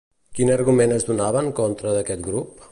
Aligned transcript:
Quin 0.37 0.51
argument 0.53 0.95
es 0.95 1.05
donava 1.11 1.45
en 1.47 1.53
contra 1.63 1.95
d'aquest 1.99 2.29
grup? 2.33 2.69